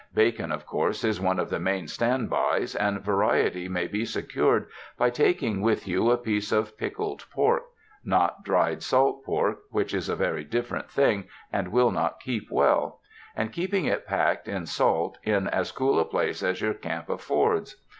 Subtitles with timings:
[0.15, 4.65] Bacon of course is one of the main standbys, and variety may be se cured
[4.97, 7.65] by taking with you a piece of pickled pork
[8.03, 12.99] (not dry salted pork, which is a very different thing and will not keep well)
[13.35, 17.75] and keeping it packed in salt in as cool a place as your camp affords.